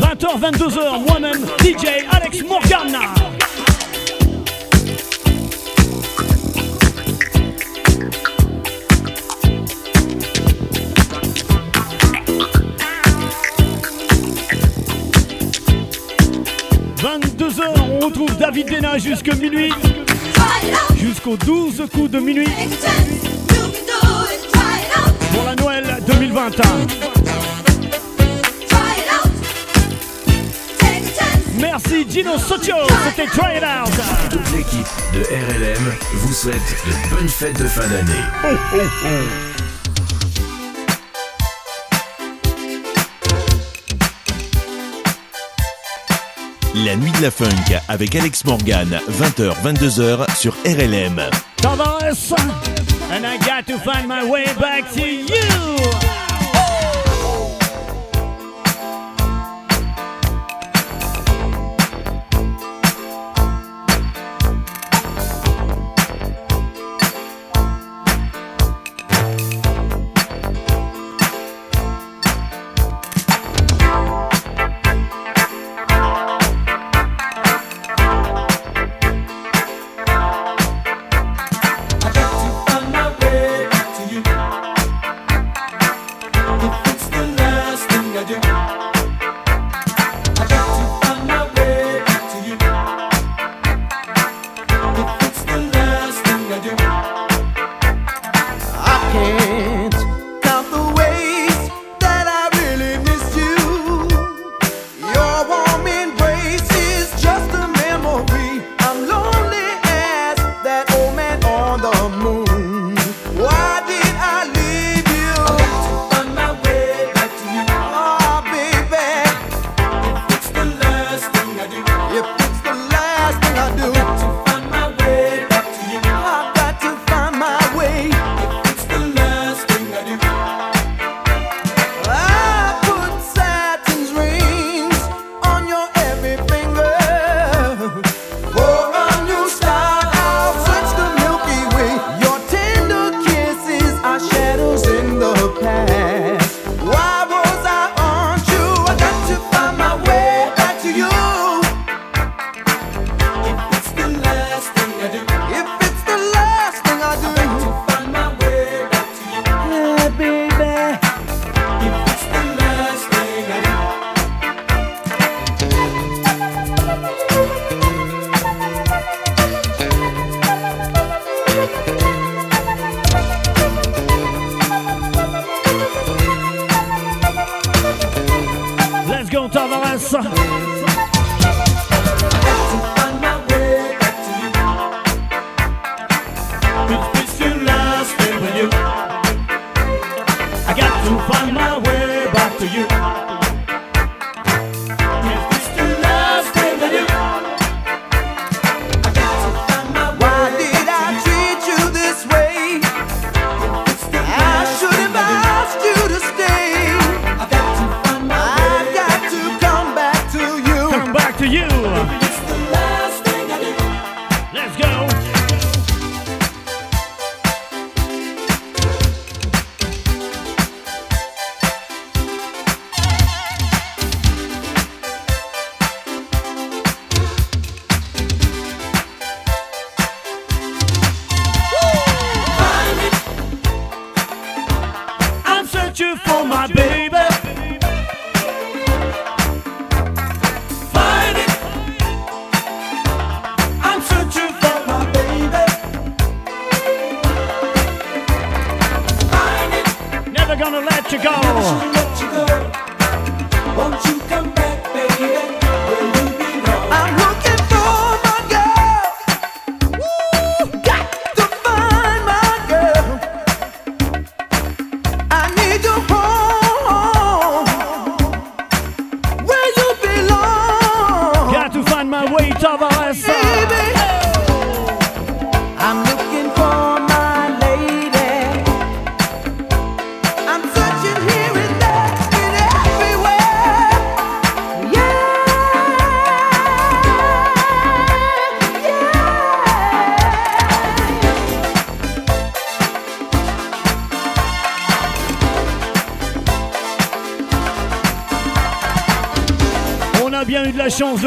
20h, 0.02 0.40
22h, 0.40 1.06
moi-même, 1.08 1.46
DJ 1.62 2.06
Alex 2.12 2.44
Morgana. 2.44 3.14
on 17.78 18.06
retrouve 18.06 18.36
David 18.38 18.70
Dena 18.70 18.98
jusque 18.98 19.34
minuit 19.36 19.72
jusqu'au 21.12 21.36
12 21.36 21.90
coups 21.94 22.10
de 22.10 22.20
minuit 22.20 22.48
pour 25.34 25.44
la 25.44 25.56
Noël 25.56 25.98
2020. 26.08 26.52
Merci 31.60 32.06
Gino 32.10 32.38
Socio, 32.38 32.76
c'était 33.10 33.30
Try 33.30 33.58
It 33.58 33.64
Out. 33.64 33.92
Toute 34.30 34.52
l'équipe 34.56 34.88
de 35.14 35.20
RLM 35.20 35.94
vous 36.14 36.34
souhaite 36.34 36.56
de 36.56 37.16
bonnes 37.16 37.28
fêtes 37.28 37.62
de 37.62 37.68
fin 37.68 37.88
d'année. 37.90 39.71
La 46.86 46.96
nuit 46.96 47.12
de 47.12 47.22
la 47.22 47.32
funk 47.32 47.48
avec 47.90 48.16
Alex 48.16 48.46
Morgan, 48.46 49.00
20h, 49.10 49.54
22h 49.64 50.36
sur 50.36 50.54
RLM. 50.66 51.22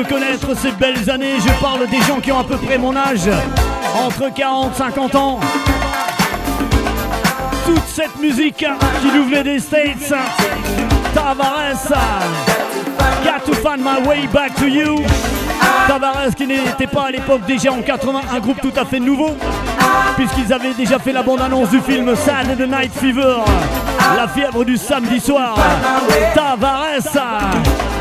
connaître 0.05 0.57
ces 0.57 0.71
belles 0.73 1.11
années. 1.11 1.35
Je 1.41 1.61
parle 1.61 1.87
des 1.89 2.01
gens 2.03 2.21
qui 2.21 2.33
ont 2.33 2.39
à 2.39 2.45
peu 2.45 2.57
près 2.57 2.79
mon 2.79 2.95
âge, 2.97 3.29
entre 3.95 4.33
40 4.33 4.75
50 4.75 5.15
ans. 5.15 5.41
Toute 7.67 7.87
cette 7.87 8.17
musique 8.21 8.65
qui 9.01 9.07
nous 9.15 9.25
venait 9.25 9.45
des 9.45 9.59
States. 9.59 10.13
Tavares, 11.15 11.93
Got 13.25 13.45
to 13.47 13.55
find 13.55 13.83
my 13.83 14.07
way 14.07 14.27
back 14.33 14.55
to 14.57 14.67
you. 14.67 15.03
Tavares 15.89 16.35
qui 16.37 16.47
n'était 16.47 16.87
pas 16.87 17.07
à 17.07 17.11
l'époque 17.11 17.47
déjà 17.47 17.73
en 17.73 17.81
80 17.81 18.21
un 18.35 18.41
groupe 18.41 18.61
tout 18.61 18.73
à 18.77 18.85
fait 18.85 19.01
nouveau 19.01 19.37
puisqu'ils 20.17 20.53
avaient 20.53 20.75
déjà 20.75 20.99
fait 20.99 21.13
la 21.13 21.23
bande-annonce 21.23 21.71
du 21.71 21.81
film 21.81 22.15
Sad 22.17 22.57
the 22.57 22.69
Night 22.69 22.93
Fever, 22.93 23.37
la 24.17 24.29
fièvre 24.29 24.65
du 24.65 24.77
samedi 24.77 25.21
soir. 25.21 25.57
Tavares 26.35 27.94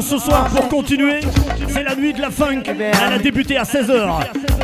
ce 0.00 0.18
soir 0.18 0.48
pour 0.48 0.68
continuer. 0.68 1.20
C'est 1.68 1.82
la 1.82 1.94
nuit 1.94 2.12
de 2.12 2.20
la 2.20 2.30
funk. 2.30 2.62
Elle 2.66 3.12
a 3.12 3.18
débuté 3.18 3.56
à 3.56 3.64
16h. 3.64 4.08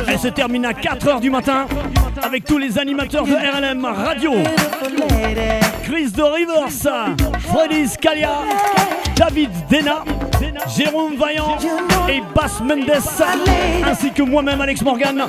Elle 0.07 0.19
se 0.19 0.27
termine 0.27 0.65
à 0.65 0.71
4h 0.71 1.19
du 1.19 1.29
matin 1.29 1.65
avec 2.21 2.45
tous 2.45 2.57
les 2.57 2.77
animateurs 2.77 3.25
de 3.25 3.33
RLM 3.33 3.85
Radio. 3.85 4.31
Chris 5.83 6.11
de 6.11 6.23
Rivers, 6.23 6.93
Freddy 7.49 7.87
Scalia, 7.87 8.39
David 9.15 9.49
Dena, 9.69 10.03
Jérôme 10.75 11.15
Vaillant 11.15 11.57
et 12.09 12.21
Bass 12.33 12.59
Mendes, 12.61 12.91
ainsi 13.85 14.11
que 14.11 14.23
moi-même 14.23 14.61
Alex 14.61 14.81
Morgan. 14.81 15.23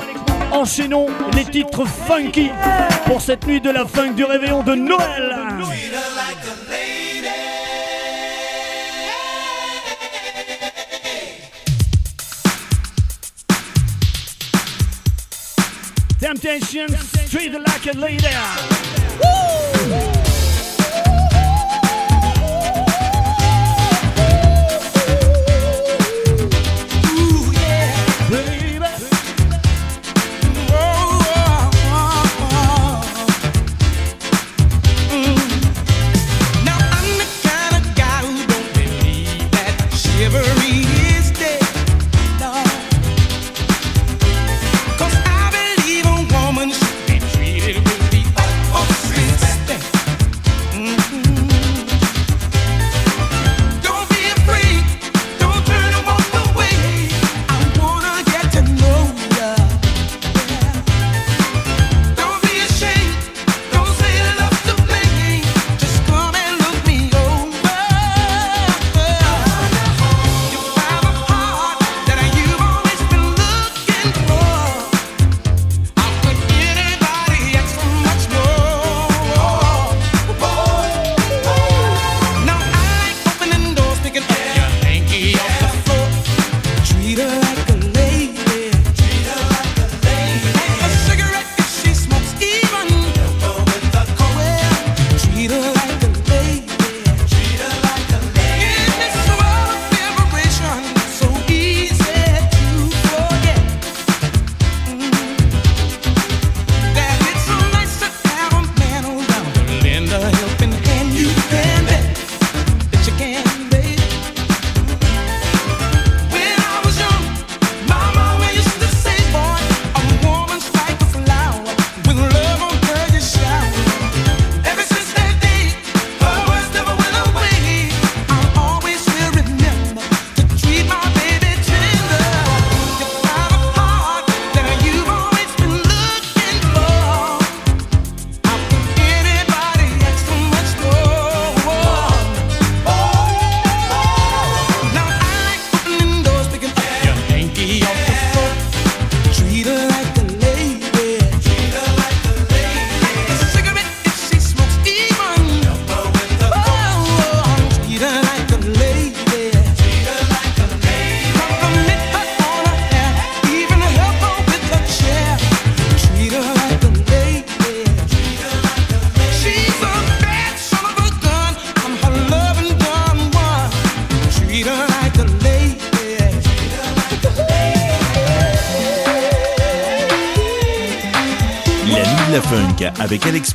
Enchaînons 0.53 1.07
les 1.35 1.45
titres 1.45 1.85
funky 1.87 2.51
pour 3.07 3.21
cette 3.21 3.47
nuit 3.47 3.61
de 3.61 3.71
la 3.71 3.85
funk 3.85 4.13
du 4.13 4.25
réveillon 4.25 4.63
de 4.63 4.75
Noël. 4.75 5.46
treat 16.39 17.55
it 17.55 17.61
like 17.61 17.87
a 17.87 17.99
leader. 17.99 18.29
Woo! 19.23 20.16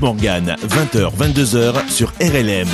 Morgan, 0.01 0.55
20h, 0.67 1.11
22h 1.15 1.89
sur 1.89 2.11
RLM. 2.19 2.67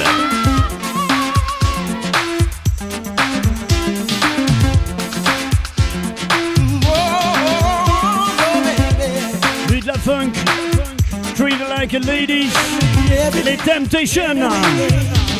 Read 9.69 9.85
funk, 9.99 10.33
treat 11.35 11.55
her 11.55 11.67
like 11.67 11.93
a 11.93 11.99
lady, 11.99 12.49
les 13.43 13.57
Temptations. 13.57 15.36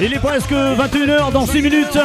Il 0.00 0.12
est 0.12 0.18
presque 0.18 0.52
21h 0.52 1.32
dans 1.32 1.46
6 1.46 1.62
minutes. 1.62 1.98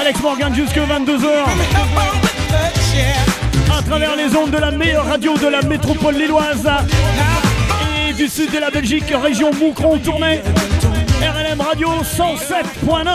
Alex 0.00 0.20
Morgan 0.20 0.54
jusque 0.54 0.76
22h. 0.76 1.28
À 3.76 3.82
travers 3.82 4.14
les 4.14 4.36
ondes 4.36 4.52
de 4.52 4.58
la 4.58 4.70
meilleure 4.70 5.04
radio 5.04 5.36
de 5.36 5.48
la 5.48 5.62
métropole 5.62 6.14
lilloise 6.14 6.68
et 8.08 8.12
du 8.12 8.28
sud 8.28 8.52
de 8.52 8.58
la 8.58 8.70
Belgique, 8.70 9.12
région 9.20 9.50
Moucron 9.52 9.98
tournée. 9.98 10.42
RLM 11.20 11.60
Radio 11.60 11.88
107.9. 12.02 13.08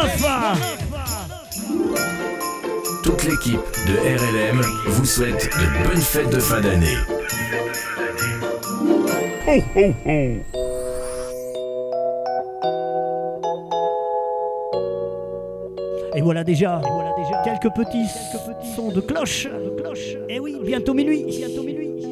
Toute 3.04 3.24
l'équipe 3.24 3.60
de 3.88 3.94
RLM 4.18 4.62
vous 4.88 5.06
souhaite 5.06 5.50
de 5.58 5.88
bonnes 5.88 6.02
fêtes 6.02 6.30
de 6.30 6.40
fin 6.40 6.60
d'année. 6.60 6.98
Et 16.16 16.22
voilà 16.22 16.44
déjà, 16.44 16.80
quelques 17.44 17.74
petits, 17.74 18.08
sons 18.76 18.92
de 18.92 19.02
cloche. 19.02 19.48
Et 20.30 20.40
oui, 20.40 20.58
bientôt 20.64 20.94
minuit. 20.94 21.44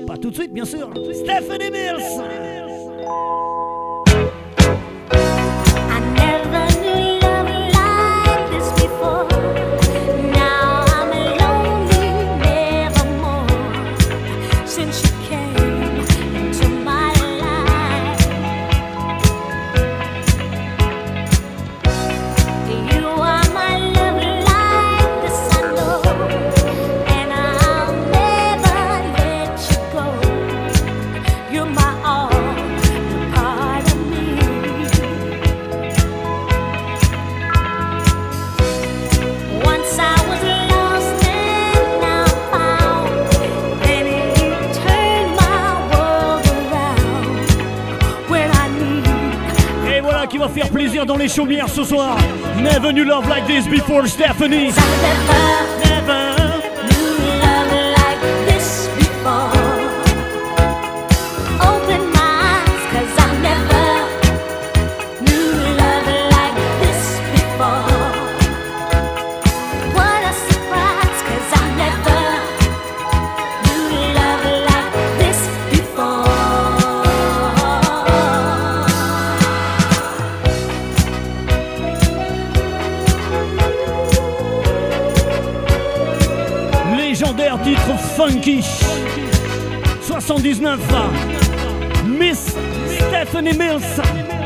Pas 0.07 0.17
tout 0.17 0.31
de 0.31 0.35
suite, 0.35 0.53
bien 0.53 0.65
sûr. 0.65 0.89
Stephanie 1.13 1.71
Mills. 1.71 2.21
Dans 51.05 51.17
les 51.17 51.27
chaumières 51.27 51.69
ce 51.69 51.83
soir. 51.83 52.17
Never 52.57 52.91
knew 52.91 53.03
love 53.03 53.27
like 53.27 53.45
this 53.47 53.67
before, 53.67 54.07
Stephanie. 54.07 54.71
79. 90.77 92.17
Miss 92.17 92.55
Stephanie 92.87 93.53
Mills. 93.53 94.40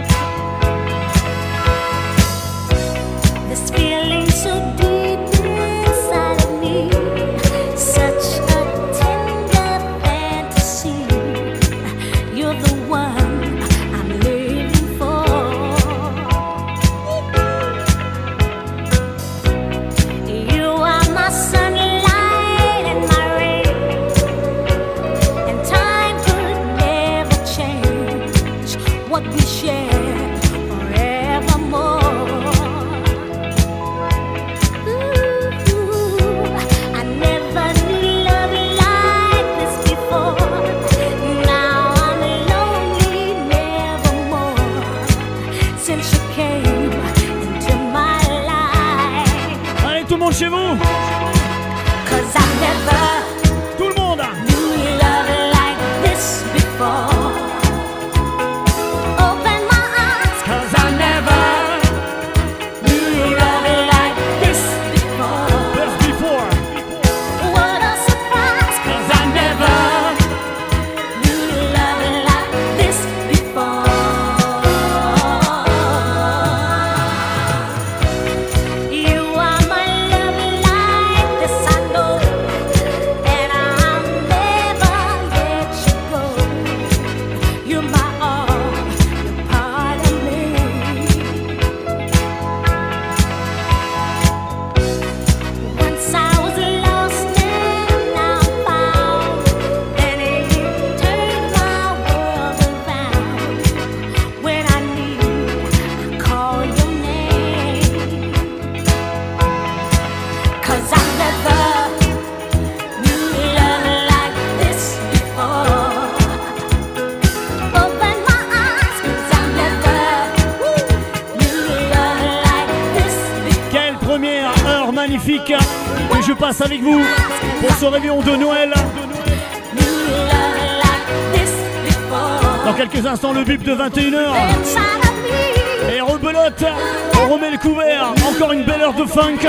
Heure 138.86 138.94
de 138.94 139.06
funk 139.06 139.40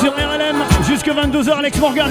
sur 0.00 0.12
RLM 0.12 0.56
jusque 0.84 1.06
22h, 1.06 1.58
Alex 1.58 1.78
Morgan. 1.78 2.10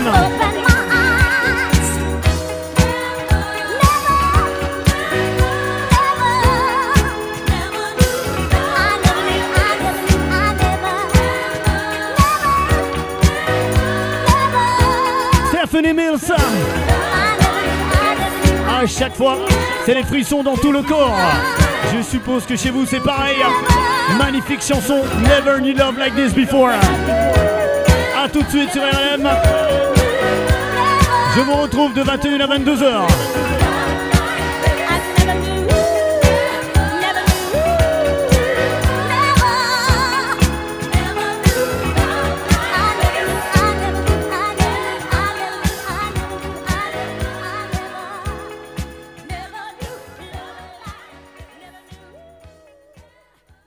Stephanie 15.49 15.93
Mills. 15.93 16.34
À 18.70 18.86
chaque 18.88 19.16
fois, 19.16 19.38
c'est 19.86 19.95
les 19.95 20.03
frissons 20.03 20.43
dans 20.43 20.55
tout 20.55 20.72
le 20.72 20.82
corps. 20.82 21.13
Je 21.93 22.01
suppose 22.01 22.45
que 22.45 22.55
chez 22.55 22.69
vous 22.69 22.86
c'est 22.86 22.99
pareil. 22.99 23.38
Magnifique 24.17 24.61
chanson, 24.61 25.03
Never 25.21 25.59
Knew 25.59 25.73
Love 25.77 25.97
Like 25.97 26.15
This 26.15 26.33
Before. 26.33 26.71
A 26.71 28.29
tout 28.29 28.41
de 28.41 28.49
suite 28.49 28.71
sur 28.71 28.81
RLM. 28.81 29.29
Je 31.36 31.41
vous 31.41 31.55
retrouve 31.55 31.93
de 31.93 32.01
21 32.01 32.39
à 32.39 32.47
22h. 32.47 33.44